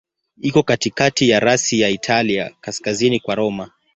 [0.41, 3.71] Iko katikati ya rasi ya Italia, kaskazini kwa Roma.